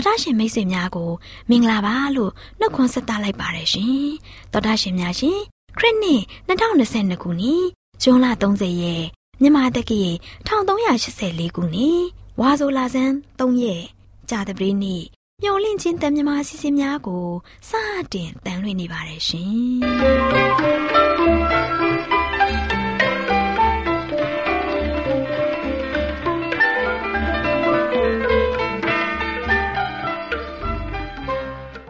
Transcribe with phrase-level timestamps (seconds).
[0.00, 1.10] တော်တာရှင်မိတ်ဆွေများကို
[1.50, 4.08] မင်္ဂလာပါလို့နှုတ်ခွန်းဆက်သလိုက်ပါတယ်ရှင်
[4.52, 5.38] တော်တာရှင်များရှင်
[5.78, 7.64] ခရစ်နှစ်2022ခုနှစ်
[8.02, 9.04] ဇွန်လ30ရက်
[9.40, 10.02] မြန်မာတက္ကီ
[10.48, 12.00] 1384ခုနှစ်
[12.40, 13.84] ဝါဆိုလာဇန်3ရက်
[14.30, 15.02] ကြာတပတေးနေ့
[15.42, 17.26] မျော်လင့်ခြင်းတန်မြမာစီစဉ်များကို
[17.68, 17.70] စ
[18.12, 20.89] တင်တန်လွှင့်နေပါတယ်ရှင်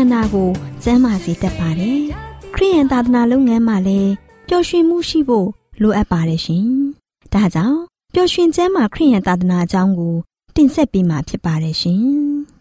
[0.00, 0.50] န္ဓာကို
[0.82, 2.00] ကျန်းမာစေတတ်ပါတယ်။
[2.54, 4.12] ခရိယန်သာသနာလုပ်ငန်းမှာလည်း
[4.48, 5.48] ပျော်ရွှင်မှုရှိဖို့
[5.82, 6.66] လိုအပ်ပါတယ်ရှင်။
[7.32, 7.78] ဒါကြောင့်
[8.14, 10.14] ပျော်ရွှင်ချမ်းသာခရိယန်သာသနာအကြောင်းကို
[10.56, 12.04] တင်ဆက်ပေးမှာဖြစ်ပါတယ်ရှင်။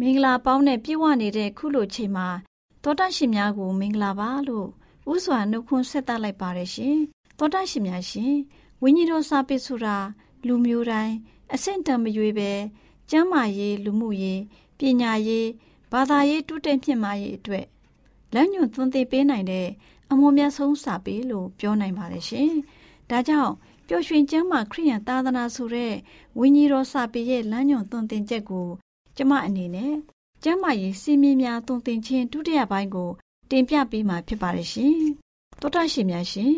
[0.00, 2.28] မင်္ဂလာပေါင်းနဲ့ပြည့်ဝနေတဲ့ခုလိုချိန်မှာ
[2.82, 4.68] တောတရှင်များကို မင်္ဂလာပါလို့
[5.12, 6.96] ဥစွာနှုတ်ခွန်းဆက်သလိုက်ပါတယ်ရှင်
[7.38, 8.34] တောတရှင်များရှင်
[8.82, 9.96] ဝိညာဉ်တော်စာပေဆိုတာ
[10.46, 11.14] လူမျိုးတိုင်း
[11.54, 12.52] အဆင့်တန်မရွေးပဲ
[13.10, 14.40] ကျမ်းမာရေးလူမှုရေး
[14.78, 15.48] ပညာရေး
[15.92, 17.66] ဘာသာရေးတိုးတက်မြင့်မားရေးအတွက်
[18.34, 19.68] လမ်းညွှန်သွန်သင်ပေးနိုင်တဲ့
[20.10, 22.50] အမွန်မြတ်ဆုံးစာပေလို့ပြောနိုင်ပါတယ်ရှင်
[23.10, 23.52] ဒါကြောင့်
[23.88, 25.92] ပျော်ရွှင်ကျမ်းမာခရိယန်သာသနာဆိုတဲ့
[26.38, 28.68] ဝိညာဉ်တော်စာပေရဲ့လမ်းညွှန်သွန်သင်ချက်ကို
[29.16, 29.94] ကျမအနေနဲ့
[30.42, 33.10] ကျမ်းမာရေးစီမင်းများသွန်သင်ခြင်းဒုတိယပိုင်းကို
[33.50, 34.96] တင်ပြပေးမှာဖြစ်ပါတယ်ရှင်
[35.60, 36.56] တောတာရှင်များရှင်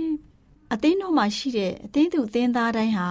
[0.73, 3.09] အသင်းတော်မှာရှိတဲ့အသင်းသူအသင်းသားတိုင်းဟာ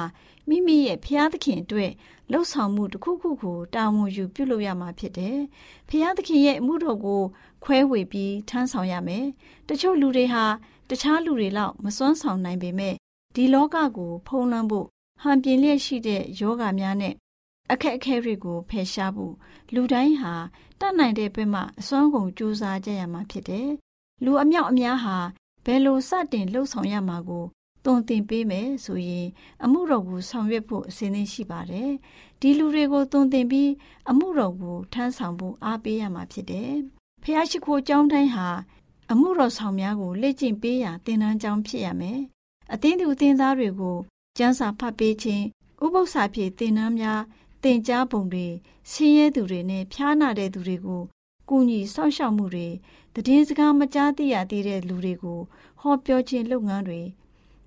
[0.50, 1.92] မိမိရဲ့ဖျားသခင်အတွက်
[2.32, 5.38] လှုပ်ဆောင်မှုတစ်ခုခုကိုတာဝန်ယူပြုလုပ်ရမှာဖြစ်တယ်။
[5.90, 7.22] ဖျားသခင်ရဲ့အမှုတော်ကို
[7.64, 9.26] ခွဲဝေပြီးထမ်းဆောင်ရမယ်။
[9.70, 10.44] တချို့လူတွေဟာ
[10.90, 12.96] တခြားလူတွေလောက်မစွမ်းဆောင်နိုင်ပေမဲ့
[13.36, 14.88] ဒီလောကကို ဖုံးလွှမ်းဖို့
[15.22, 17.14] ဟန်ပြင်းလျက်ရှိတဲ့ယောဂများနဲ့
[17.72, 19.34] အခက်အခဲတွေကိုဖယ်ရှားဖို့
[19.74, 20.34] လူတိုင်းဟာ
[20.80, 23.70] တတ်နိုင်တဲ့ဘက်မှအစွမ်းကုန်ကြိုးစားကြရမှာဖြစ်တယ်။
[24.24, 25.18] လူအမြောက်အများဟာ
[25.66, 27.46] ဘယ်လိုစတင်လှုပ်ဆောင်ရမှာကို
[27.86, 29.28] တုံသင်ပေးမယ်ဆိုရင်
[29.64, 31.92] အမှုတော်ကိုဆောင်ရွက်ဖို့အစဉ်သင့်ရှိပါတယ်။
[32.42, 33.72] ဒီလူတွေကိုတုံသင်ပြီး
[34.10, 36.74] အမှုတော်ကိုထမ်းဆောင်ဖို့အားပေးရမှာဖြစ်တယ်။
[37.24, 38.48] ဖះရှိခိုးကျောင်းတိုင်းဟာ
[39.12, 42.20] အမှုတော်ဆောင်များကိုလေ့ကျင့်ပေးရာသင်တန်းကျောင်းဖြစ်ရမယ်။
[42.74, 43.98] အသင်းသူအသင်းသားတွေကို
[44.38, 45.46] ကျမ်းစာဖတ်ပေးခြင်း
[45.84, 47.22] ဥပုသ္စာပြေသင်တန်းများ
[47.64, 48.48] သင်ကြားပုံတွေ
[48.92, 51.02] ဆင်းရဲသူတွေနဲ့ဖျားနာတဲ့သူတွေကို
[51.50, 52.68] ကူညီစောင့်ရှောက်မှုတွေ
[53.14, 55.40] တည်င်းစကားမကြားသိရသေးတဲ့လူတွေကို
[55.82, 57.02] ဟောပြောခြင်းလုပ်ငန်းတွေ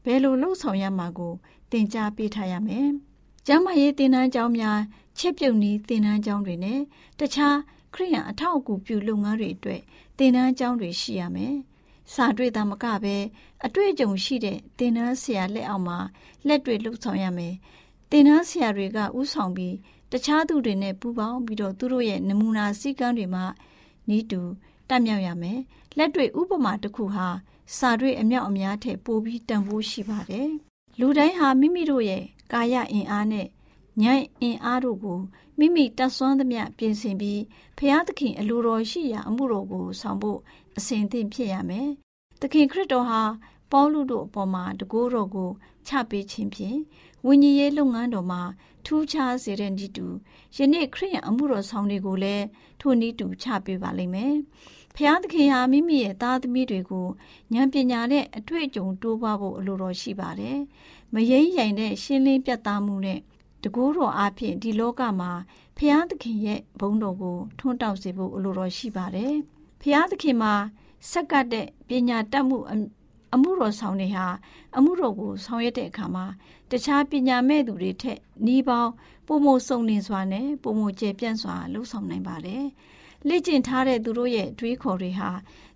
[0.04, 1.34] ဘယ်လိုလှုပ်ဆောင်ရမှာကို
[1.70, 2.88] သင်ကြားပေးထားရမယ်။
[3.46, 4.80] ကျမ်းမာရေးသင်တန်းကျောင်းများ
[5.18, 6.80] ချက်ပြုတ်နည်းသင်တန်းကျောင်းတွေနဲ့
[7.18, 7.56] တခြား
[7.94, 9.80] ခရိယံအထောက်အကူပြုလုပ်ငန်းတွေအတွက်
[10.18, 11.54] သင်တန်းကျောင်းတွေရှိရမယ်။
[12.14, 13.16] စာတွေ့တာမကပဲ
[13.64, 15.98] အတွေ့အကြုံရှိတဲ့သင်တန်းဆရာလက်အောက်မှာ
[16.46, 17.54] လက်တွေ့လှုပ်ဆောင်ရမယ်။
[18.10, 19.76] သင်တန်းဆရာတွေကဥဆောင်ပြီး
[20.12, 23.44] တခြားသူတွေနဲ့ပူးပေါင်းပြီးတော့သူတို့ရဲ့နမူနာစည်းကမ်းတွေမှာ
[24.08, 24.40] နီးတူ
[24.88, 25.58] တက်မြောက်ရမယ်။
[25.98, 27.28] လက်တွေ့ဥပမာတစ်ခုဟာ
[27.76, 30.50] စာတွေ့အမြောက်အများထက်ပိုပြီးတန်ဖိုးရှိပါတယ်။
[30.98, 33.46] လူတိုင်းဟာမိမိတို့ရဲ့ကာယအင်အားနဲ့
[34.02, 35.18] ဉာဏ်အင်အားတို့ကို
[35.58, 37.40] မိမိတတ်ဆွမ်းသမျှပြင်ဆင်ပြီး
[37.78, 40.38] ဖျားသခင်အလိုတော်ရှိရာအမှုတော်ကိုဆောင်ဖို့
[40.76, 41.88] အစဉ်သင့်ဖြစ်ရမယ်။
[42.40, 43.22] သခင်ခရစ်တော်ဟာ
[43.72, 45.50] ပေါလုတို့အပေါ်မှာတကူတော်ကို
[45.86, 46.78] ချပေးခြင်းဖြင့်
[47.26, 48.42] ဝိညာဉ်ရေးလုပ်ငန်းတော်မှာ
[48.84, 50.06] ထူးခြားစေတဲ့ဤတူ
[50.56, 52.44] ယနေ့ခရစ်ယာန်အမှုတော်ဆောင်တွေကိုလည်း
[52.80, 54.34] ထိုနည်းတူချပေးပါလိမ့်မယ်။
[54.96, 57.08] ဖျားသခင်ဟာမိမိရဲ့သားသမီးတွေကို
[57.54, 60.58] ဉာဏ်ပညာနဲ့အတွေ့အကြုံတိုးပွားဖို့အလိုတော်ရှိပါတယ်။
[61.14, 63.18] မယိမ့်ရိုင်တဲ့ရှင်းလင်းပြတ်သားမှုနဲ့
[63.62, 65.32] တကူတော်အဖြစ်ဒီလောကမှာ
[65.78, 69.34] ဖျားသခင်ရဲ့ဘုန်းတော်ကိုထွန်းတောက်စေဖို့အလိုတော်ရှိပါတယ်။
[69.82, 70.54] ဖျားသခင်မှာ
[71.10, 72.58] ဆက်ကပ်တဲ့ပညာတတ်မှု
[73.34, 74.26] အမှုတော်ဆောင်တွေဟာ
[74.76, 76.26] အမှုတော်ကိုဆောင်ရွက်တဲ့အခါမှာ
[76.70, 78.92] တခြားပညာမဲ့သူတွေထက်နှီးပေါင်း
[79.26, 82.64] ပုံမစုံလင်စွာနဲ့ပုံမကျပြန့်စွာလှုပ်ဆောင်နိုင်ပါတယ်။
[83.28, 85.30] လေ့ကျင့်ထားတဲ့သူတို့ရဲ့တွေးခေါ်တွေဟာ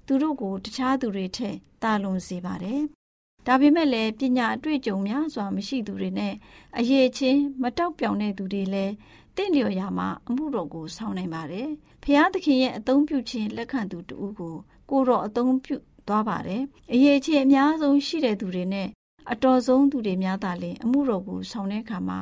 [0.06, 2.80] သူတို့ကိုတခြားသူတွေထက်တာလွန်စေပါတယ်။
[3.46, 6.34] ဒါပေမဲ့လည်းပညာအတွေ့အကြုံများစွာမရှိသူတွေနဲ့
[6.78, 8.92] အရေးချင်းမတောက်ပြောင်တဲ့သူတွေလည်း
[9.36, 11.68] တင့်လျော်ရာမှာအမှုတော်ကိုဆောင်နိုင်ပါတယ်။
[12.04, 14.54] ဖျားသခင်ရဲ့အသုံးပြုခြင်းလက်ခံသူတူကို
[14.90, 15.76] ကိုတော့အသုံးပြု
[16.08, 18.88] သွားပါတယ်။အရေးချင်းအများဆုံးရှိတဲ့သူတွေနဲ့
[19.32, 22.18] အတော်ဆုံးသူတွေများသာလျှင်အမှုတော်ကိုဆောင်တဲ့အခါမှာ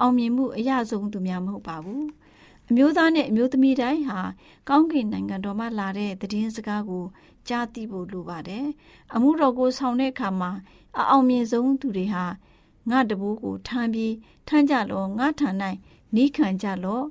[0.00, 2.04] အောင်မြင်မှုအရဆုံးသူများမဟုတ်ပါဘူး။
[2.68, 4.20] အမျိုးသားနဲ့အမျိုးသမီးတိုင်းဟာ
[4.68, 7.04] ကောင်းကင်နိုင်ငံတော်မှလာတဲ့သတင်းစကားကို
[7.48, 8.66] ကြားသိဖို့လိုပါတယ်။
[9.14, 10.50] အမှုတော်ကိုဆောင်တဲ့အခါမှာ
[10.98, 12.24] အအောင်မြင်ဆုံးသူတွေဟာ
[12.90, 14.14] ငါတဘိုးကိုထမ်းပြီး
[14.48, 15.48] ထမ်းကြလောငါထံ၌
[16.14, 17.02] နီးခံကြလော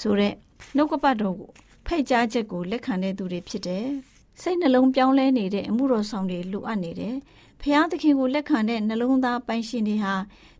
[0.00, 0.34] ဆိုတဲ့
[0.76, 1.50] နှုတ်ကပတ်တော်ကို
[1.86, 3.88] ဖိတ်ကြားချက်ကိုလက်ခံတဲ့သူတွေဖြစ်တယ်။
[4.42, 7.16] စိတ်နှလုံးပြောင်းလဲနေတဲ့အမှုတော်ဆောင်တွေလိုအပ်နေတယ်။
[7.60, 10.14] ဖျားသခင်ကိုလက်ခံတဲ့နှလုံးသားပိုင်ရှင်တွေဟာ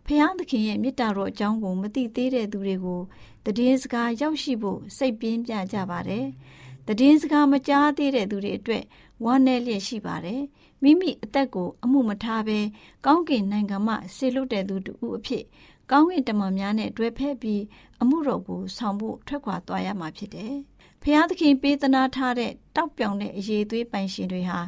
[0.07, 3.01] ဖျားသခင်ရဲ့မေတ္တာတော်အကြောင်းကိုမသိသေးတဲ့သူတွေကို
[3.45, 6.27] တည်င်းစကားရောက်ရှိဖို့စိတ်ပြင်းပြကြပါတယ်။
[6.87, 8.85] တည်င်းစကားမကြားသေးတဲ့သူတွေအတွက်
[9.25, 10.43] ဝမ်းနည်းလျက်ရှိပါတယ်။
[10.83, 12.59] မိမိအသက်ကိုအမှုမထားဘဲ
[13.07, 15.45] ကောင်းကင်နိုင်ငံမှဆေလွတ်တဲ့သူတူအဖြစ်
[15.91, 17.63] ကောင်းကင်တမန်များနဲ့တွဲဖက်ပြီး
[18.01, 20.55] အမှုတော်ကိုဆောင်ဖို့ထွက်ခွာသွားရမှာဖြစ်တယ်။
[21.09, 24.59] ဖျားသခင်ပေးသနာထားတဲ့တောက်ပြောင်တဲ့အရေးသွေးပိုင်ရှင်တွေဟာ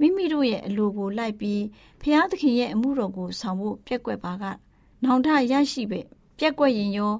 [0.00, 1.62] မိမိတို့ရဲ့အလိုကိုလိုက်ပြီး
[2.02, 4.44] ဖျားသခင်ရဲ့အမှုတော်ကိုဆောင်ဖို့ပြက်ကွက်ပါက
[5.04, 6.00] နောင်တရရှိပဲ
[6.38, 7.14] ပြက်ကွက်ရင်ရော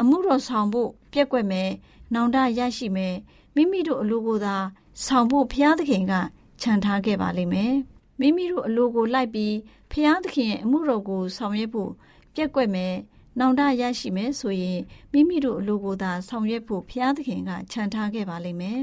[0.00, 1.70] အမှုတော်ဆောင်ဖို့ပြက်ကွက်မယ်
[2.14, 3.14] နောင်တရရှိမယ်
[3.54, 4.56] မိမိတို့အလိုကိုသာ
[5.04, 6.12] ဆောင်ဖို့ဘုရားသခင်က
[6.60, 7.74] ခြံထားခဲ့ပါလိမ့်မယ်
[8.20, 9.54] မိမိတို့အလိုကိုလိုက်ပြီး
[9.90, 11.90] ဘုရားသခင်ရဲ့အမှုတော်ကိုဆောင်ရွက်ဖို့
[12.34, 12.94] ပြက်ကွက်မယ်
[13.38, 14.80] နောင်တရရှိမယ်ဆိုရင်
[15.12, 18.80] မိမိတို့အလိုကိုသာဆောင်ရွက်ဖို့ဘုရားသခင်ကခြံထားခဲ့ပါလိမ့်မယ်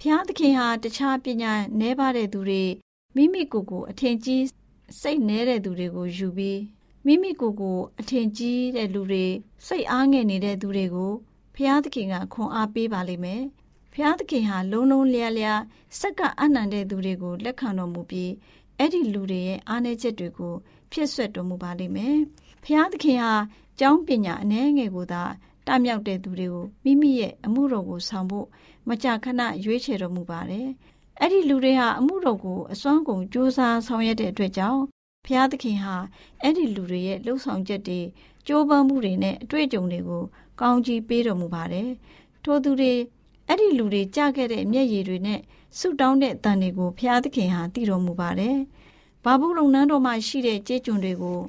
[0.00, 2.64] ဘုရားသခင်ဟာတခြားပညာနည်းပါးတဲ့သူတွေ
[3.16, 4.44] မိမိကိုယ်ကိုအထင်ကြီး
[5.00, 6.60] စိတ်နည်းတဲ့သူတွေကိုယူပြီး
[7.06, 9.26] မိမိကိုယ်ကိုအထင်ကြီးတဲ့လူတွေ
[9.66, 11.12] စိတ်အားငယ်နေတဲ့သူတွေကို
[11.54, 13.42] ဖျားသခင်ကခွန်အားပေးပါလိမ့်မယ်
[13.94, 15.60] ဖျားသခင်ဟာလုံးလုံးလျားလျား
[16.00, 18.32] စက္ကအနန္တဲ့သူတွေကိုလက်ခံတော်မူပြီး
[18.78, 20.54] အဲ့ဒီလူတွေရဲ့အားနည်းချက်တွေကို
[20.92, 22.16] ဖြစ်ဆွတ်တော်မူပါလိမ့်မယ်။
[22.64, 23.32] ဖျားသခင်ဟာ
[23.78, 25.22] ကျောင်းပညာအနည်းငယ်ကိုသာ
[25.66, 28.46] တမြောက်တဲ့သူတွေကိုမိမိရဲ့အမှုတော်ကိုဆောင်ဖို့
[28.88, 30.68] မကြာခဏရွေးချယ်တော်မူပါတယ်။
[31.20, 34.82] အဲ့ဒီလူတွေဟာအမှုတော်ကိုအစွမ်းကုန်ကြိုးစားဆောင်ရွက်တဲ့အတွက်ကြောင့်
[35.26, 35.96] ဖျားသခင်ဟာ
[36.42, 38.00] အဲ့ဒီလူတွေရဲ့လှုပ်ဆောင်ချက်တွေ
[38.46, 40.22] ကြိုးပမ်းမှုတွေနဲ့အတွေ့အကြုံတွေကို
[40.60, 41.88] ကောင်းကြီးပေးတော်မူပါတယ်။
[42.44, 42.92] ထို့သူတွေ
[43.46, 45.40] အဲ့ဒီလူတွေကြားခဲ့တဲ့မျက်ရည်တွေနဲ့
[45.78, 48.56] ဆုတောင်းတဲ့တန်တွေကိုဖျားသခင်ဟာတည်တော်မူပါတယ်။
[49.24, 51.40] ဘာဘူးလုံနန်းတော်မှာရှိတဲ့ကြေးကျွန်တွေကို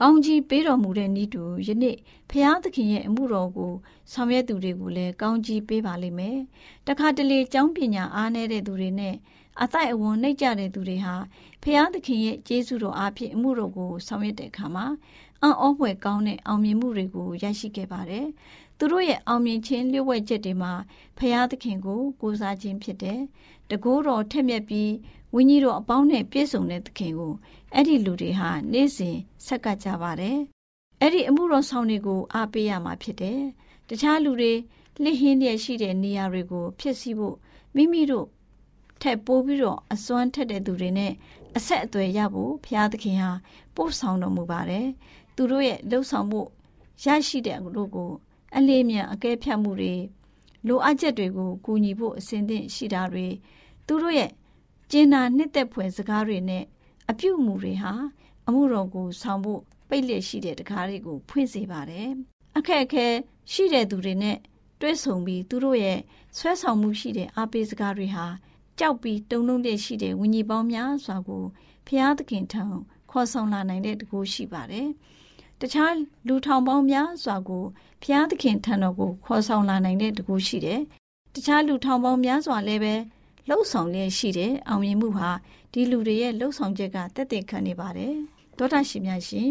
[0.00, 1.96] ကောင်းကြီးပေးတော်မူတဲ့ဤသူယနေ့
[2.30, 3.72] ဖျားသခင်ရဲ့အမှုတော်ကို
[4.12, 6.38] ဆောင်ရွက်သူတွေကိုလည်းကောင်းကြီးပေးပါလိမ့်မယ်။
[6.86, 9.14] တခါတလေကျောင်းပညာအားနည်းတဲ့သူတွေနဲ့
[9.62, 11.14] အတိုက်အဝန်နှိပ်ကြတဲ့သူတွေဟာ
[11.62, 14.86] ဖျားသခင်ရဲ့ကျေးဇူးတော်အားဖြင့်အမှုတော်ကိုဆောင်ရွက်တဲ့အခါမှာ
[15.42, 18.26] အံ့ဩဖွယ်ကောင်းတဲ့အောင်မြင်မှုတွေကိုရရှိခဲ့ပါတယ်။
[18.78, 20.72] သူတို့ရဲ့အောင်မြင်ခြင်းလျှို့ဝှက်ချက်တွေမှာ
[21.18, 23.20] ဖျားသခင်ကိုကိုးစားခြင်းဖြစ်တယ်။
[23.70, 24.90] တကိုးတော်ထက်မြက်ပြီး
[25.34, 27.32] ဝိညာဉ်တော်အပေါင်းနဲ့ပြည့်စုံတဲ့သခင်ကို
[27.74, 29.16] အဲ့ဒီလူတွေဟာနေ့စဉ်
[29.46, 30.38] ဆက်ကပ်ကြပါတယ်။
[31.00, 33.40] အဲ့ဒီအမှုတော်ဆောင်တွေကိုအားပေးရမှာဖြစ်တယ်။
[33.88, 34.52] တခြားလူတွေ
[35.02, 37.36] လှဟင်းတဲ့ရှိတဲ့နေရာတွေကိုဖြစ်စီဖို့
[37.74, 38.26] မိမိတို့
[39.02, 41.12] ထက်ပိုးပြီးတော့အစွမ်းထက်တဲ့သူတွေနဲ့
[41.56, 43.30] အဆက်အသွယ်ရဖို့ဘုရားသခင်ဟာ
[43.74, 44.86] ပို့ဆောင်တော်မူပါတယ်။
[45.36, 46.40] သူတို့ရဲ့လှုပ်ဆောင်မှု
[47.04, 48.10] ရရှိတဲ့တို့ကို
[48.56, 49.94] အလေးမြန်အကဲဖြတ်မှုတွေ
[50.66, 53.26] လိုအပ်ချက်တွေကိုကူညီဖို့အစဉ်သင့်ရှိတာတွေ
[53.86, 54.30] သူတို့ရဲ့
[54.90, 56.64] ကျင်နာနှစ်သက်ဖွယ်စကားတွေနဲ့
[57.10, 57.92] အပြုမူတွေဟာ
[58.46, 62.08] အမှုတော်ကိုဆောင်ဖို့ပိတ်လက်ရှိတဲ့တကားတွေကိုဖွင့်စေပါတယ်။
[62.58, 63.06] အခက်အခဲ
[63.52, 64.38] ရှိတဲ့သူတွေနဲ့
[64.80, 65.98] တွဲဆုံပြီးသူတို့ရဲ့
[66.38, 68.26] ဆွဲဆောင်မှုရှိတဲ့အားပေးစကားတွေဟာ
[68.78, 71.44] ကြောက်ပြီးတုံလုံးတဲ့ရှိတဲ့ဝิญဉ်ပေါင်းများစွာကို
[71.86, 72.62] ဖျားသခင်ထံ
[73.10, 74.88] ခေါ်ဆောင်လာနိုင်တဲ့တကူရှိပါတယ်။
[75.60, 75.94] တခြား
[76.28, 77.64] လူထောင်ပေါင်းများစွာကို
[78.02, 80.80] ဖျားသခင်ထံတော်ကိုခေါ်ဆောင်လာနိုင်တဲ့တကူရှိတယ်။
[81.34, 82.94] တခြားလူထောင်ပေါင်းများစွာလည်းပဲ
[83.48, 85.30] လှုပ်ဆောင်လျက်ရှိတဲ့အောင်မြင်မှုဟာ
[85.72, 88.14] ဒီလူတွေရဲ့လှုပ်ဆောင်ချက်ကတက်တက်ခံနေပါတယ်။
[88.58, 89.50] သောတာရှင်များရှင်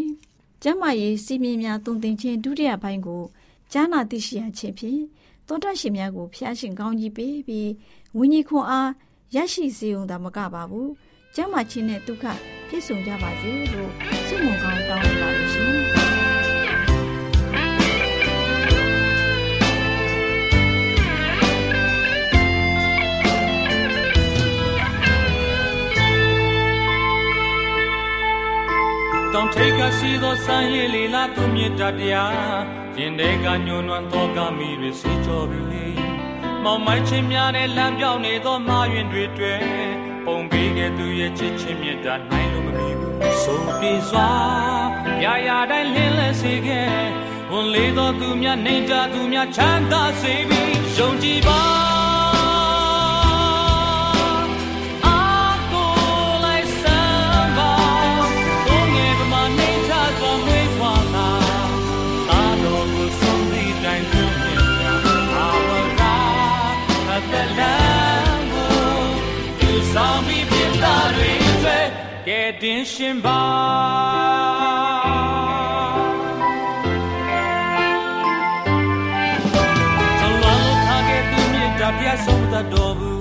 [0.62, 3.22] ကျမ်းမာရေးစီမင်းများတုံသင်ခြင်းဒုတိယပိုင်းကို
[3.72, 5.00] ကြားနာသိရှိရခြင်းဖြင့်
[5.48, 7.70] သောတာရှင်များကိုဖျားရှင်ကောင်းကြီးပေးပြီး
[8.16, 8.90] ဝိညာဉ်ခွန်အား
[9.34, 10.90] ရရှိစေုံသာမကပါဘူး
[11.34, 12.24] ကျမ်းမာခြင်းနဲ့ဒုက္ခ
[12.68, 13.90] ပြည့်စုံကြပါစေလို့
[14.26, 15.93] ဆုမွန်ကောင်းတောင်းပါလို့ရှင်
[29.44, 31.80] င်ထိတ်ကစီသောစံရည်လီလာသူမြတ်တ
[32.12, 32.34] ရား
[32.98, 35.86] ရင်တဲ့ကညွန်နွမ်းသောကမိတွေစေကြောပြီလေ
[36.64, 39.60] မောင်မိုင်းချင်းများနဲ့လမ်းပြောင်းနေသောမာရင်တွေတွေ့
[40.26, 44.30] ပုံပေးခဲ့သူရဲ့ချစ်ချင်းမြတ်တာနိုင်လို့မမီဘူးဆိုပြေစွာ
[45.24, 46.90] ရာရာတိုင်းလင်းလဲစေခဲ့
[47.50, 52.03] ဝန်လေးသောသူများနေကြသူများချမ်းသာစေပြီးယုံကြည်ပါ
[73.04, 73.42] ရှင်ပါ
[80.20, 83.20] ဆုံးလောထားခဲ့သူမြတ်တာပြဆုံးသတ်တော်ဘူး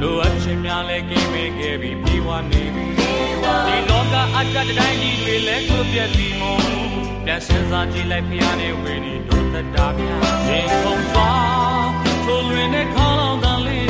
[0.00, 2.86] လိုအပ်ခြင်းများလည်းကင်းမဲ့ခဲ့ပြီးပြေဝနေပြီ
[3.66, 6.60] ဒီလောကအတ္တတိုင်းကြီးတွေလည်းကိုပြက်ပြီးမို့
[7.24, 11.88] ပြန်စင်စားကြည့်လိုက်ဖျားနေဝေနေတို့သက်တာများရင်ခုန်သွား
[12.24, 13.88] ထိုလွင်နဲ့ခေါင်းလောင်တန်လေး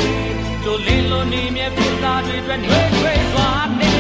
[0.65, 3.51] တို့လင်းလို့နေမြဲပြသားတွေအတွက်နှွေးထွေးစွာ
[3.81, 3.94] နေ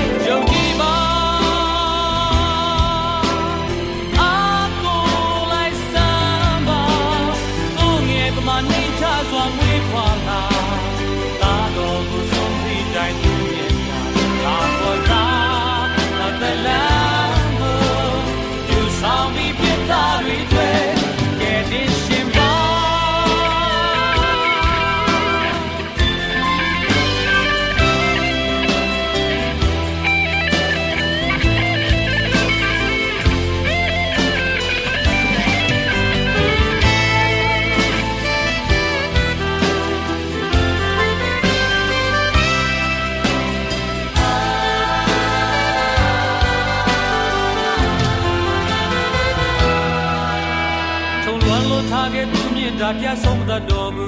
[52.80, 54.06] တာပြဆုံးမတတ်တော်မူ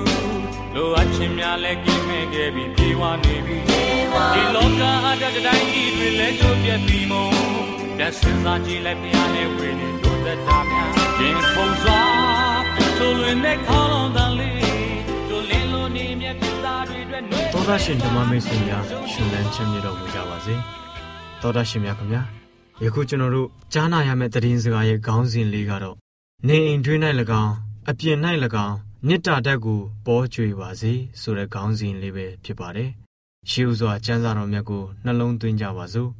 [0.75, 7.31] လိုအပ်ခြင်းများလည်းကင်းမဲ့ခဲ့ပြီးပြေဝနေပြီဒီလောကအတ္တတိုင်းကြီးတွေလည်းကျိုးပြတ်ပြီးမို့
[7.97, 12.01] ပြန်စင်စားကြည့်လိုက်ပြရတဲ့ဝေနေတို့သက်တာများရင်ခုန်စွာ
[12.97, 14.61] ထိုလွင်တဲ့ခေါလုံးတန်လေး
[15.31, 16.59] တို့လင်းလို့နေမြဲတော်
[17.69, 20.55] တာရှင်ဓမ္မမိတ်ဆွေများရှင်လန်းချမ်းမြေတော်မူကြပါစေ
[21.43, 22.23] တော်တာရှင်များခင်ဗျာ
[22.85, 25.97] ယခုကျွန်တော်တို့ကြားနာရမယ့်သတင်းစကားရဲ့ခေါင်းစဉ်လေးကတော့
[26.47, 27.01] နေအိမ်တွင်း၌၎
[27.45, 28.19] င်း အပြင်၌၎
[28.67, 32.91] င်းမေတ္တာဓာတ်ကိုပေါ်ကျွေပါစေဆိုတဲ့ခေါင်းစဉ်လေးပဲဖြစ်ပါတယ်
[33.51, 36.11] ရှေးဥစွာကျမ်းစာတော်မြတ်ကိုနှလုံးသွင်းကြပါစို့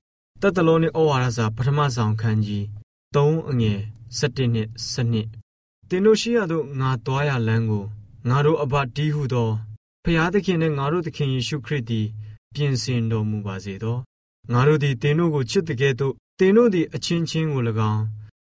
[0.43, 2.65] တတလုံးနဲ့ဩဝါဒစာပထမဆောင်ခန်းကြီး
[3.15, 3.81] 3အငယ်
[4.19, 5.29] 7နှစ်7နှစ်
[5.89, 7.85] သင်တို့ရှိရသောငါသွားရလမ်းကို
[8.29, 9.51] ငါတို့အဘတီးဟုသော
[10.05, 12.07] ဖျားသခင်နဲ့ငါတို့သခင်ယေရှုခရစ်သည်
[12.55, 13.97] ပြင်ဆင်တော်မူပါစေသော
[14.53, 18.05] ငါတို့သည်သင်တို့ကိုချစ်တဲ့ကဲ့သို့သင်တို့သည်အချင်းချင်းကို၎င်း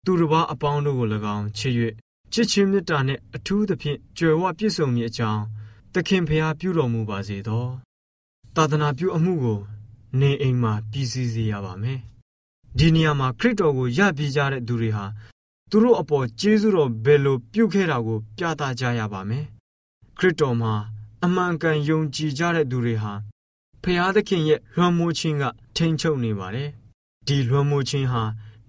[0.05, 1.74] သူတစ်ပါးအပေါင်းတို့ကို၎င်းချစ်၍
[2.38, 5.44] ချစ်ချင်းမေတ္တာနှင့်အထူးသဖြင့်ကြွယ်ဝပြည့်စုံမည်အကြောင်း
[5.94, 7.65] သခင်ဖျားပြုတော်မူပါစေသော
[8.56, 9.60] သာသနာပြုအမှုကို
[10.20, 12.00] နေအိမ်မှာပြည်စည်းစေရပါမယ်
[12.77, 15.06] ဒီနေရာမှာခရစ်တော်ကိုယပ်ပြီးကြတဲ့သူတွေဟာ
[15.70, 19.46] သူတို့အပေါ်ကျေးဇူးတော်ဘယ်လိုပြုခဲ့တာကိုပြသကြရပါမယ်
[20.18, 20.74] ခရစ်တော်မှာ
[21.24, 23.13] အမှန်ကန်ယုံကြည်ကြတဲ့သူတွေဟာ
[23.84, 25.44] ဖျားသခင်ရဲ့လွှမ်းမိုးခြင်းက
[25.75, 26.70] ထိန်ချုပ်နေပါတယ်။
[27.27, 28.24] ဒီလွှမ်းမိုးခြင်းဟာ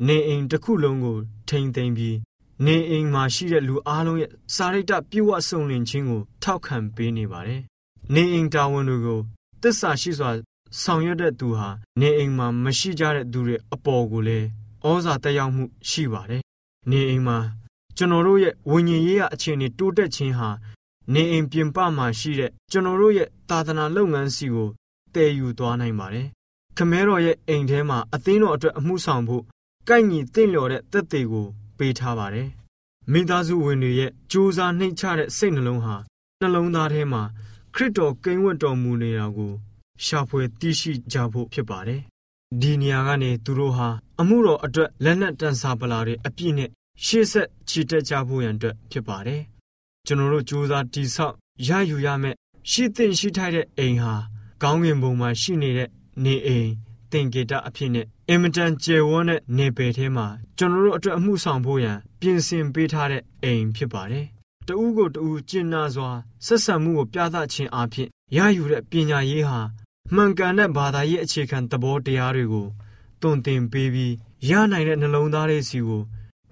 [0.06, 1.18] နေအိမ်တစ်ခုလုံးကို
[1.48, 2.16] ထိန်သိမ်းပြီး
[2.64, 7.60] နေအိမ်မှာရှိတဲ့လူအလုံးရဲ့စာရိတ္တပြည့်ဝစုံလင်ခြင်းကိုထောက်ခံပေးနေပါတယ်။
[8.14, 9.20] နေအိမ်တာဝန်တွေကို
[9.62, 10.30] တစ္ဆာရှိစွာ
[10.80, 11.68] ဆောင်ရွက်တဲ့သူဟာ
[12.00, 14.46] နေအိမ်မှာမရှိကြတဲ့သူတွေအပေါ်ကိုလည်း
[14.86, 16.42] ဩဇာတက်ရောက်မှုရှိပါတယ်။
[16.90, 17.38] နေအိမ်မှာ
[17.96, 20.48] ကျွန်တော်တို့ရဲ့ဝိညာဉ်ရေးရအခြေအနေတိုးတက်ခြင်းဟာ
[21.14, 24.68] နေအိမ်ပြင်ပမှာရှိတဲ့ကျွန်တော်တို့ရဲ့သာသနာလုပ်ငန်းစီကို
[25.14, 26.26] တည်ယူသွားနိုင်ပါတယ်။
[26.76, 29.42] ခမဲတော်ရဲ့အိမ်ထဲမှာအသင်းတော်အတွက်အမှုဆောင်ဖို့
[29.88, 32.48] ကိုက်ညီတင့်လျော်တဲ့သက်သေကို ပေးထားပါတယ်။
[33.12, 35.96] မိသားစုဝင်တွေရဲ့ကြိုးစားနှိမ့်ချတဲ့စိတ်နှလုံးဟာ
[36.40, 37.22] နှလုံးသားထဲမှာ
[37.74, 39.52] ခရစ်တော်ကိန်းဝတ်တော်မူနေတာကို
[40.04, 42.00] ရှာဖွေသိရှိကြဖို့ဖြစ်ပါတယ်။
[42.60, 43.88] ဒီနေရာကနေသူတို့ဟာ
[44.20, 46.70] အမှုတော်အတွက်လက်နက်တန်စာပလာတွေအပြည့်နဲ့
[47.04, 49.42] ရှေ့ဆက်ချီတက်ကြဖို့ရန်အတွက်ဖြစ်ပါတယ်။
[50.06, 51.34] ကျွန်တော်တို့ကြိုးစားတည်ဆောက်
[51.68, 52.36] ရယူရမယ့်
[52.70, 54.14] ရှိသင့်ရှိထိုက်တဲ့အိမ်ဟာ
[54.62, 55.90] ကောင်းကင်ဘုံမှာရှိနေတဲ့
[56.24, 56.70] နေအိမ်
[57.10, 60.26] သင်္ကေတအဖြစ်နဲ့အင်မတန်ကျယ်ဝန်းတဲ့နေပယ်ထဲမှာ
[60.58, 64.26] ကျွန်တော်တို့အတွက်အမှုဆောင်ဖို့ရန်ပြင်ဆင်ပေးထားတဲ့အိမ်ဖြစ်ပါတယ်။
[64.68, 66.10] တဦးကိုတဦးကျင့်နာစွာ
[66.46, 69.60] ဆက်ဆံမှုကိုပြသခြင်းအပြင်ရယူတဲ့ပညာရေးဟာ
[70.14, 72.68] မှန်ကန်တဲ့ဘာသာရေးအခြေခံသဘောတရားတွေကို
[73.20, 74.14] တွင်တင်ပေးပြီး
[74.50, 76.02] ရနိုင်တဲ့နှလုံးသားလေးစီကို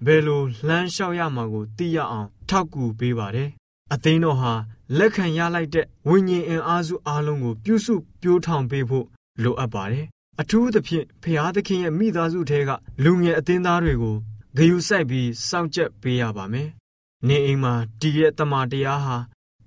[0.05, 3.49] ဘယ်လိုလှမ်းလျှောက်ရမှာကိုသိရအောင်ထောက်ကူပေးပါတယ်။
[3.93, 4.53] အသင်းတော်ဟာ
[4.99, 9.07] လက်ခံရလိုက်တဲ့ဝိညာဉ်အင်အားစုအလုံးကိုပြုစုပြိုးထောင်ပေးဖို့
[9.43, 10.07] လိုအပ်ပါတယ်။
[10.41, 12.71] အထူးသဖြင့်ဖျားသခင်ရဲ့မိသားစုထဲက
[13.05, 14.17] လူငယ်အသင်းသားတွေကို
[14.57, 16.69] ဂယုစိုက်ပြီးစောင့်ကြပ်ပေးရပါမယ်။
[17.29, 19.17] နေအိမ်မှာတည်ရဲ့တမန်တရားဟာ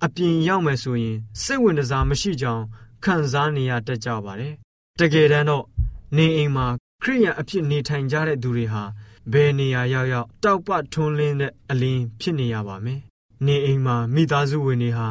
[0.03, 2.63] အပြင်ရောက်မယ်ဆိုရင်စိတ်ဝင်စားမရှိကြောင်
[3.03, 4.53] ခံစားနေရတတ်ကြပါတယ်။
[4.99, 5.65] တကယ်တမ်းတော့
[6.17, 6.67] နေအိမ်မှာ
[7.03, 8.83] ခရိယံအဖြစ်နေထိုင်ကြတဲ့သူတွေဟာ
[9.31, 12.99] ဘယ်နေရာရောက်ရောက်တောက်ပထွန်းလင်းတဲ့အလင်းဖြစ်နေရပါမယ်။
[13.45, 15.07] နေအိမ်မှာမိသားစုဝင်တွေဟာ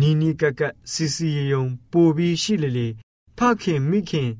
[0.00, 2.88] နီးနီးကက်ကက်စီစီယုံ ပိုပြီးရှိလေလေ
[3.38, 4.30] ဖခင်မိခင်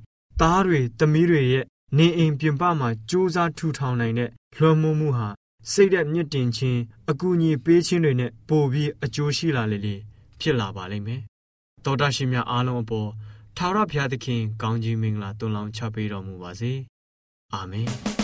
[0.41, 1.65] သားတွေသမီးတွေရဲ့
[1.99, 5.29] နေအိမ်ပြင်ပမှာစူးစမ်းထူထောင်နိုင်တဲ့လွှမ်းမိုးမှုဟာ
[5.73, 9.95] စိတ်သက်မြင့်တင်ခြင်းအကူအညီပေးခြင်းတွေနဲ့ပိုပြီးအကျိုးရှိလာလေလေ
[10.41, 11.21] ဖြစ်လာပါလိမ့်မယ်။
[11.85, 13.11] သောတာရှင်များအားလုံးအပေါ်
[13.57, 16.73] ထာဝရဘုရားသခင်ကောင်းကြီးမင်္ဂလာတွန်းလောင်းချပေးတော်မူပါစေ။
[17.55, 17.89] အာမင်။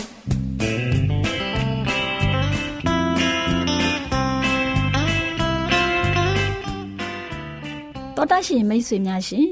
[8.15, 9.47] တောတရှင်မိတ်ဆွေများရှင်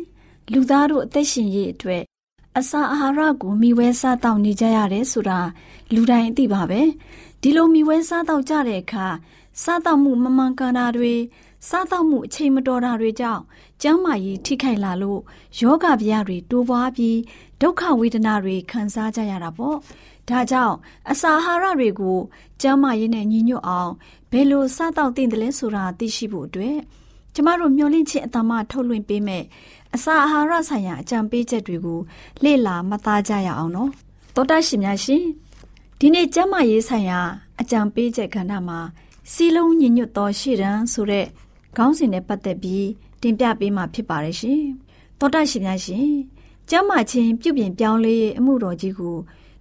[0.54, 2.04] လူသားတို့အသက်ရှင်ရေးအတွက်
[2.60, 5.40] အစာအာဟာရကိုမိဝဲစားတောက်နေကြရတယ်ဆိုတာ
[5.94, 6.82] လူတိုင်းအသိပါပဲ
[7.42, 9.08] ဒီလိုမိဝဲစားတောက်ကြတဲ့အခါ
[9.64, 11.14] စားတောက်မှုမမှန်ကန်တာတွေ
[11.70, 13.42] စားတောက်မှုအချိန်မတော်တာတွေကြောင့်
[13.82, 15.22] ကျန်းမာရေးထိခိုက်လာလို့
[15.60, 17.18] ယောဂဗျာတွေတိုးပွားပြီး
[17.62, 19.78] ဒုက္ခဝေဒနာတွေခံစားကြရတာပေါ့
[20.30, 20.76] ဒါကြောင့်
[21.12, 22.20] အစာအာဟာရတွေကို
[22.62, 23.92] ကျန်းမာရေးနဲ့ညီညွတ်အောင်
[24.32, 26.78] ဘယ်လိုစားတောက်သင့်တယ်လဲဆိုတာသိရှိဖို့အတွက်
[27.34, 29.44] ကျမတို့မျှဝင့်ခြင်းအတမထုတ်လွှင့်ပေးမယ်
[29.96, 32.00] အစာအာဟာရဆိုင်ရာအကြံပေးချက်တွေကို
[32.44, 33.90] လေ့လာမှတ်သားကြရအောင်နော်
[34.36, 35.24] သောတာရှင်များရှင်
[36.00, 37.20] ဒီနေ့ကျမ်းမာရေးဆိုင်ရာ
[37.62, 38.80] အကြံပေးချက်ကဏ္ဍမှာ
[39.32, 41.26] စီလုံးညညွတ်သောရှေ့တန်းဆိုတဲ့
[41.78, 42.88] ခေါင်းစဉ်နဲ့ပတ်သက်ပြီး
[43.22, 44.62] တင်ပြပေးမှာဖြစ်ပါတယ်ရှင်
[45.20, 46.10] သောတာရှင်များရှင်
[46.70, 49.18] ကျမ်းမာခြင်းပြုပြင်ပြောင်းလဲရေးအမှုတော်ကြီးကို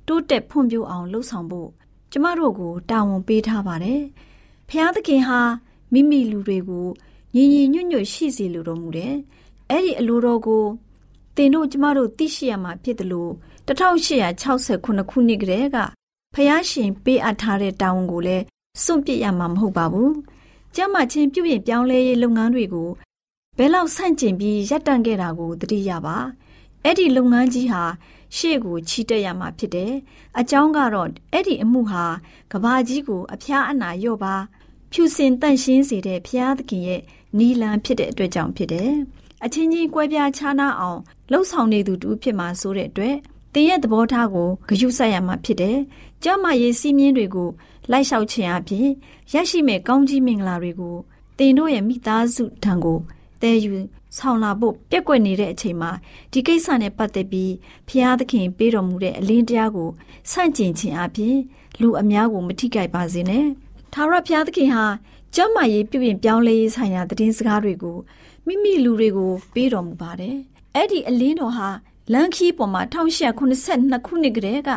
[0.06, 1.68] တိုးတက်ဖွံ့ဖြိုးအောင်လှုပ်ဆောင်ဖို့
[2.12, 4.02] ကျမတို့ကိုတာဝန်ပေးထားပါတယ်
[4.68, 5.40] ဖျားသခင်ဟာ
[5.92, 6.86] မိမိလူတွေကို
[7.34, 9.14] ညီညီညွတ်ညွတ်ရှိစေလိုတော်မူတယ်။
[9.70, 10.64] အဲ့ဒီအလိုတော်ကို
[11.36, 13.32] တင်တို့ကျမတို့သိရှိရမှာဖြစ်တယ်လို့
[13.68, 15.78] 1869ခုနှစ်ကတည်းက
[16.34, 18.44] ဖျားရှင်ပေးအပ်ထားတဲ့တာဝန်ကိုလည်း
[18.82, 20.10] စွန့်ပစ်ရမှာမဟုတ်ပါဘူး။
[20.74, 22.90] ကျမချင်းပြုပြင်ပြောင်းလဲရေးလုပ်ငန်းတွေကို
[23.58, 26.16] ဘယ်လောက်ဆန့်ကျင်ပြီးရပ်တန့်ခဲ့တာကိုသတိရပါ။
[26.84, 27.82] အဲ့ဒီလုပ်ငန်းကြီးဟာ
[28.36, 29.92] ရှေ့ကိုချီတက်ရမှာဖြစ်တယ်။
[30.38, 32.04] အကြောင်းကတော့အဲ့ဒီအမှုဟာ
[32.52, 34.34] ကဘာကြီးကိုအဖျားအနာရော့ပါ
[34.92, 37.00] ဖြူစင်တန့်ရှင်းစေတဲ့ဘုရားသခင်ရဲ့
[37.38, 38.92] နီလန်ဖြစ်တဲ့အတွက်ကြောင့်ဖြစ်တယ်
[39.44, 43.16] အချင်းချင်းကွဲပြားခြားနားအောင်လှုပ်ဆောင်နေသူတူဖြစ်မှာဆိုတဲ့အတွက်
[43.54, 45.76] တင်ရဲ့သဘောထားကိုဂရုစိုက်ရမှာဖြစ်တယ်။
[46.22, 47.48] ကျမရေးစီးမြင်းတွေကို
[47.90, 48.88] လိုက်လျှောက်ခြင်းအပြင်
[49.32, 50.96] ရရှိမဲ့ကောင်းကြီးမင်္ဂလာတွေကို
[51.38, 52.98] တင်တို့ရဲ့မိသားစုထံကို
[53.42, 53.72] တည်ယူ
[54.16, 55.90] ဆောင်လာဖို့ပြက်ကွက်နေတဲ့အချိန်မှာ
[56.32, 57.52] ဒီကိစ္စနဲ့ပတ်သက်ပြီး
[57.88, 59.88] ဖျားသခင်ပေးတော်မူတဲ့အလင်းတရားကို
[60.30, 61.36] ဆန့်ကျင်ခြင်းအပြင်
[61.80, 63.46] လူအများကိုမထိခိုက်ပါစေနဲ့။
[63.92, 64.84] ထာဝရဘုရားသခင်ဟာ
[65.34, 67.96] ကျမ်းမာရေးပြုပြင်ပြောင်းလဲရေးဆိုင်ရာသတင်းစကားတွေကို
[68.48, 70.36] မိမိလူတွေကိုပေးတော်မူပါတယ်။
[70.74, 71.68] အဲ့ဒီအလင်းတော်ဟာ
[72.12, 74.70] လန်ခီပေါ်မှာ1882ခုနှစ်ကတည်းက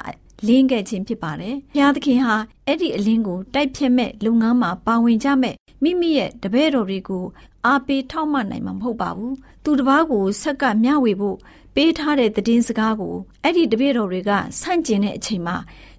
[0.47, 7.25] လင်းခဲ့ခြင်းဖြစ်ပါတယ်။ဘုရားသခင်ဟာအဲ့ဒီအလင်းကိုတိုက်ဖြတ်မဲ့လုပ်ငန်းမှာပါဝင်ကြမဲ့မိမိရဲ့တပည့်တော်တွေကို
[7.65, 11.37] အားပေးထောက်မနိုင်မှာမဟုတ်ပါဘူး။သူတစ်ပါးကိုဆက်ကမျှဝေဖို့
[11.75, 14.31] ပေးထားတဲ့သတင်းစကားကိုအဲ့ဒီတပည့်တော်တွေက
[14.61, 15.55] ဆန့်ကျင်တဲ့အချိန်မှာ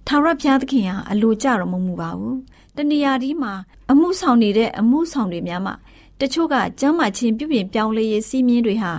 [0.07, 2.35] ထာဝရဘုရားသခင်ဟာအလိုကြတော်မမူပါဘူး။
[2.77, 3.53] တဏှာဒီမှာ
[3.91, 5.75] အမှုဆောင်နေတဲ့အမှုဆောင်တွေများမှာ
[6.25, 8.93] တချို့ကကျမ်းမာခြင်းပြုပြင်ပြောင်းလဲရေးစီးမြင်တွေဟာ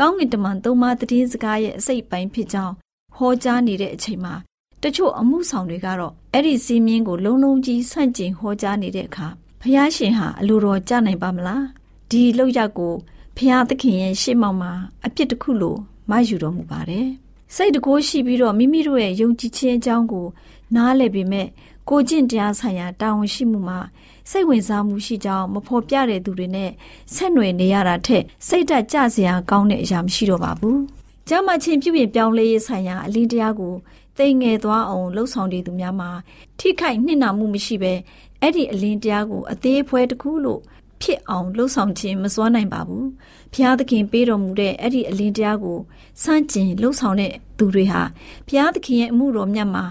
[0.00, 2.74] ကောင်းကင်တမန်သုံးပါးသတင်းစကားရဲ့အစိတ်ပိုင်းဖြစ်ကြောင်း
[3.16, 4.34] ဟောကြားနေတဲ့အချိန်မှာ
[4.82, 9.26] တချို့အမှုဆောင်တွေကတော့အဲ့ဒီစီးမြင်ကိုလုံးလုံးကြီးဆန့်ကျင်ဟောကြားနေတဲ့အခါ
[9.60, 11.64] ဖះရှင်ဟာအလိုတော်ကြနိုင်ပါမလား
[12.10, 12.94] ဒီလောက်ရက်ကို
[13.36, 14.72] ဖះသခင်ရဲ့ရှေ့မှောက်မှာ
[15.06, 15.76] အပြစ်တစ်ခုလို
[16.10, 17.08] မယူတော်မူပါတယ်
[17.54, 20.26] စိတ်တကိုးရှိပြီးတော့မိမိတို့ရဲ့ယုံကြည်ခြင်းအကြောင်းကို
[20.76, 21.48] နားလည်ပေမဲ့
[21.88, 23.78] ကိုကျင့်တရားဆိုင်ရာတာဝန်ရှိမှုမှာ
[24.30, 26.70] စိတ်ဝင်စားမှုရှိကြောင်းမဖော်ပြတဲ့သူတွေနဲ့
[27.14, 30.78] ဆက်နွယ်နေရတာထက်စိတ်ဓာတ်ကြစရာကောင်းတဲ့အရာမရှိတော့ပါဘူး။
[31.28, 33.74] ကျမ်းမာခြင်းပြုပြင်ပြောင်းလဲရေးဆိုင်ရာအလင်းတရားကို
[34.18, 36.10] သိငယ်သွားအောင်လှုပ်ဆောင်နေသူများမှာ
[36.58, 37.94] ထိခိုက်နှိမ့်နာမှုမရှိဘဲ
[38.40, 40.60] အဲ့ဒီအလင်းတရားကိုအသေးဖွဲတစ်ခုလို့
[41.02, 43.04] ဖြစ်အောင်လှုပ်ဆောင်ခြင်းမစွမ်းနိုင်ပါဘူး။
[43.52, 45.78] ဘုရားသခင်ပေးတော်မူတဲ့အဲ့ဒီအလင်းတရားကို
[46.22, 48.02] စန့်ကျင်လှုပ်ဆောင်တဲ့သူတွေဟာ
[48.46, 49.84] ဘုရားသခင်ရဲ့အမှုတော်မြတ်မှာ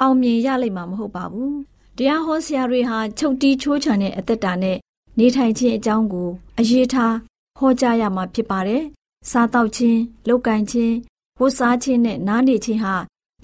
[0.00, 1.54] အောင်မြင်ရလိမ့်မှာမဟုတ်ပါဘူး။
[1.98, 4.76] တရားဟောဆရာတွေဟာချုပ်တီးချိုးချံတဲ့အသက်တာနဲ့
[5.18, 6.28] နေထိုင်ခြင်းအကြောင်းကို
[6.58, 7.14] အရေးထား
[7.58, 8.82] ဟောကြားရမှာဖြစ်ပါတယ်။
[9.30, 10.92] စားတောက်ခြင်း၊လုပ်ကိုင်ခြင်း၊
[11.40, 12.94] ဝတ်စားခြင်းနဲ့နားနေခြင်းဟာ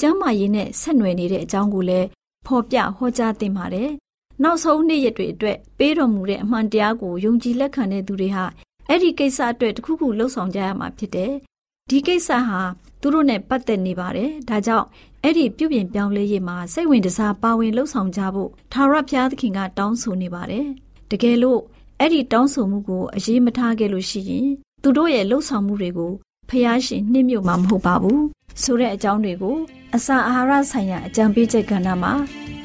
[0.00, 2.06] ကျမ်းမာရေးနဲ့ဆက်နွယ်နေတဲ့အကြောင်းကိုလည်း
[2.46, 3.90] ဖော်ပြဟောကြားသင့်ပါတယ်။
[4.42, 8.44] နောက်ဆုံးနေ့ရက်တွေအတွက်ပေးတော်မူတဲ့အမှန်တရားကိုယုံကြည်လက်ခံတဲ့သူတွေဟာ
[8.88, 11.32] အဲ့ဒီကိစ္စအတွက်တခုခုလှုပ်ဆောင်ကြရမှာဖြစ်တယ်။
[11.90, 12.60] ဒီကိစ္စဟာ
[13.00, 14.86] သူတို့နဲ့ပတ်သက်နေပါတယ်။ဒါကြောင့်
[15.24, 20.66] အဲ့ဒီပြုပြင်ပြောင်းလဲရေးမှာစိတ်ဝင်စားပါဝင်လှုပ်ဆောင်ကြဖို့ထာဝရဘုရားသခင်ကတောင်းဆိုနေပါတယ်။
[21.10, 21.60] တကယ်လို့
[21.98, 24.48] အဲ့ဒီတောင်းဆိုမှုကိုအရေးမထားခဲ့လို့ရှိရင်
[24.82, 26.12] သူတို့ရဲ့လှုပ်ဆောင်မှုတွေကို
[26.48, 28.20] ဖျားရှင်နှိမ့်မြုပ်မှာမဟုတ်ပါဘူး။
[28.62, 29.56] ဆိုတဲ့အကြောင်းတွေကို
[29.96, 32.12] အစာအာဟာရဆိုင်ရာအကြံပေးချက်ကဏ္ဍမှာ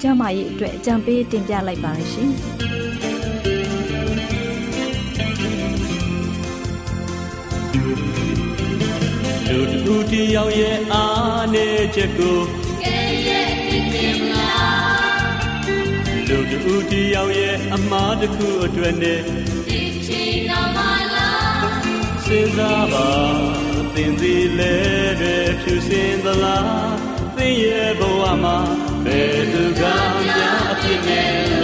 [0.02, 2.32] ကျန်းမာရေးအတွက်အကြံပေးတင်ပြလိုက်ပါရရှင်။
[9.50, 12.40] လူတူတယောက်ရဲ့အားနေချက်ကို
[12.84, 13.50] ကဲရဲ့
[13.92, 14.56] ပြင်လာ
[16.28, 19.22] လူတူတယောက်ရဲ့အမားတစ်ခုအတွက်နဲ့
[19.68, 20.78] ဒီချီနာမ
[21.14, 21.30] လာ
[22.26, 23.10] စဉ်းစားပါ
[23.94, 24.76] သင်သည်လဲ
[25.22, 26.96] တဲ့ဖြူစင်သလား
[27.36, 28.58] သင်ရဲ့ဘဝမှာ
[29.06, 29.82] ဘယ်သူက
[30.28, 31.57] များအဖြစ်နဲ့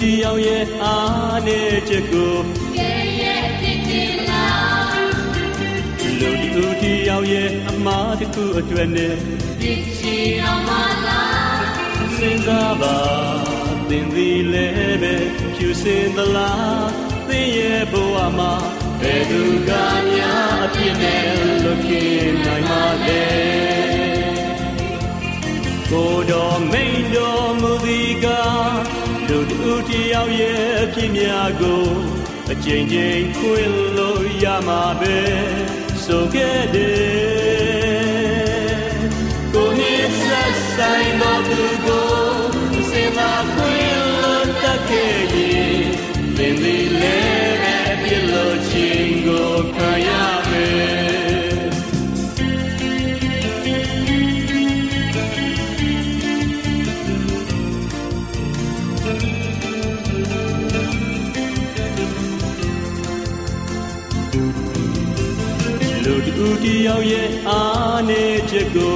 [0.00, 2.36] တူတယောက်ရဲ့အားနဲ့ချက်ကို
[2.76, 5.02] ကဲရဲ့ဖြစ်တင်လား
[6.20, 9.16] လူတူတယောက်ရဲ့အမားတစ်ခုအတွက်နဲ့
[9.60, 10.70] ဒီချီတော်မ
[11.06, 11.62] လား
[12.16, 12.96] စဉ်းစားပါ
[13.88, 15.14] သင်သည်လည်းပဲ
[15.54, 16.88] ဖြူစင်သလား
[17.28, 18.52] သင်ရဲ့ဘဝမှာ
[19.00, 19.70] ဘယ်သူက
[20.12, 21.24] များအပြစ်နဲ့
[21.62, 23.24] လွတ်ပြေးနိုင်မှာလဲ
[25.90, 27.57] ကိုတော်မိန်တော်မူသည်က
[29.50, 31.84] တို့တူတယောက်ရဲ့အဖြစ်များကို
[32.52, 35.18] အကျဉ်းချင်းခွင့်လို့ရမှာပဲ
[36.04, 37.38] ဆိုခဲ့တယ်
[40.78, 42.16] ဆိုင်တော်သူကို
[42.90, 45.84] စင်သာခွင့်လို့တတ်ခဲ့ရင်
[46.36, 50.10] သင်သည်လည်းပဲပြလို့ချင်းကိုခံရ
[66.38, 68.94] လူတူတယောက်ရဲ့အားနေချက်ကို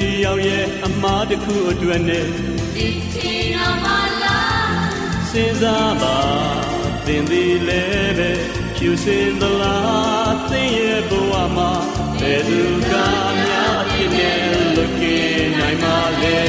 [0.00, 2.26] တယောက်ရဲ့အမားတစ်ခုအတွက်နဲ့
[2.74, 3.86] ဒီချီတော်မ
[4.22, 4.76] လား
[5.30, 6.18] စဉ်းစားပါ
[7.06, 8.30] သင်သည်လည်းပဲ
[8.76, 11.72] ဖြူစင်သလားသင်ရဲ့ဘဝမှာ
[12.20, 12.92] ဘယ်သူက
[13.44, 14.38] များအဖြစ်နဲ့
[14.76, 16.40] လွတ်ကင်းနိုင်မှာလဲ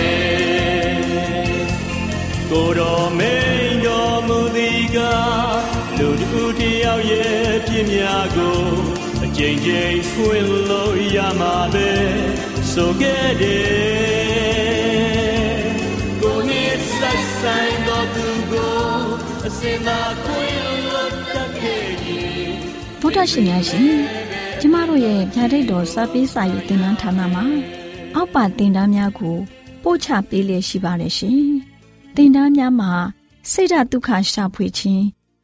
[2.49, 4.97] ကိုတော်မိန်တော်မူသည်က
[5.99, 8.57] လူတူတယောက်ရဲ့ပြင်းများကို
[9.23, 11.89] အကြိမ်ကြိမ်ဖွင့်လို့ရမှာပဲ
[12.71, 13.63] ဆိုခဲ့တယ်
[16.21, 16.63] ကိုနေ
[16.97, 18.73] ဆက်ဆိုင်တော့သူကို
[19.45, 20.61] အစင်သာခွင့်
[20.93, 22.49] လို့တက်ခဲ့ရင်
[22.99, 23.93] ဗုဒ္ဓရှင်များရှင်
[24.59, 27.45] ကျမတို့ရဲ့ဗျာဒိတ်တော်စာပေးစာယူသင်တန်းဌာနမှာ
[28.15, 29.37] အောက်ပါသင်တန်းများကို
[29.83, 31.41] ပို့ချပေးလျက်ရှိပါတယ်ရှင်
[32.15, 32.91] သင်တန်းများမှာ
[33.51, 35.18] စိတ်ဓာတ်ဒုက္ခရှာဖွေခြင်း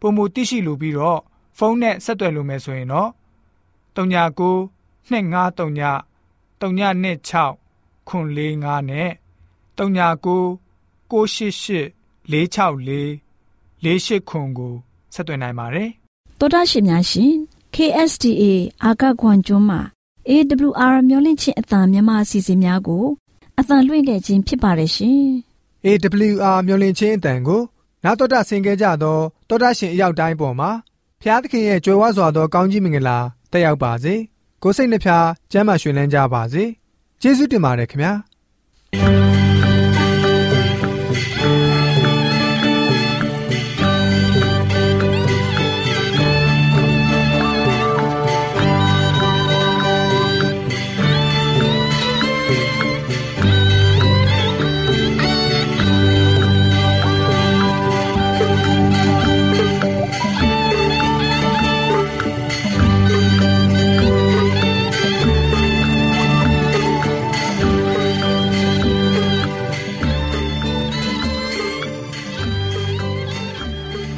[0.00, 1.20] ပုံမသိရှိလိုပြီးတော့
[1.58, 3.10] ဖုန်းနဲ့ဆက်သွယ်လို့မယ်ဆိုရင်တော့
[3.96, 4.68] 39
[5.08, 6.16] 253
[6.60, 9.10] 326ခွန်45နဲ့
[9.78, 10.58] 39
[11.10, 11.86] 688
[12.30, 13.20] 464
[13.84, 14.74] 48ခွန်ကို
[15.14, 15.88] ဆက်သွင်းနိုင်ပါတယ်။
[16.38, 17.32] သောတာရှင်များရှင်
[17.74, 18.42] KSTA
[18.84, 19.80] အာကခွန်ကျွန်းမှာ
[20.28, 23.04] AWR မျိုးလင့်ချင်းအတံမြန်မာအစီအစဉ်များကို
[23.58, 25.22] အတံလွှင့်ခဲ့ခြင်းဖြစ်ပါတယ်ရှင်။
[25.86, 27.62] AWR မျိုးလင့်ချင်းအတံကို
[28.06, 30.70] နာတော်တာဆင် गे ကြတော့တောတာရှင်အရောက်တိုင်းပေါ်မှာ
[31.22, 33.18] ဖျားသခင်ရဲ့ကြွယ်ဝစွာသောကောင်းကြီးမင်္ဂလာ
[33.52, 34.14] တက်ရောက်ပါစေ
[34.62, 36.64] ကိုစိတ်နှဖျားကျမ်းမာရွှင်လန်းကြပါစေ
[37.22, 39.25] ကျေးဇူးတင်ပါတယ်ခင်ဗျာ